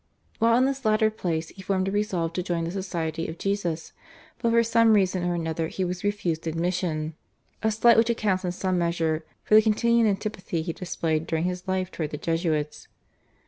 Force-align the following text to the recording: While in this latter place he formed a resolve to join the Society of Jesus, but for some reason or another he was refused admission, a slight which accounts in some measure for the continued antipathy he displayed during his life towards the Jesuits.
While 0.39 0.57
in 0.57 0.65
this 0.65 0.83
latter 0.83 1.11
place 1.11 1.49
he 1.49 1.61
formed 1.61 1.87
a 1.87 1.91
resolve 1.91 2.33
to 2.33 2.41
join 2.41 2.63
the 2.63 2.71
Society 2.71 3.27
of 3.27 3.37
Jesus, 3.37 3.93
but 4.39 4.49
for 4.49 4.63
some 4.63 4.93
reason 4.95 5.23
or 5.23 5.35
another 5.35 5.67
he 5.67 5.85
was 5.85 6.03
refused 6.03 6.47
admission, 6.47 7.13
a 7.61 7.69
slight 7.69 7.97
which 7.97 8.09
accounts 8.09 8.43
in 8.43 8.51
some 8.51 8.79
measure 8.79 9.23
for 9.43 9.53
the 9.53 9.61
continued 9.61 10.07
antipathy 10.07 10.63
he 10.63 10.73
displayed 10.73 11.27
during 11.27 11.43
his 11.43 11.67
life 11.67 11.91
towards 11.91 12.09
the 12.13 12.17
Jesuits. 12.17 12.87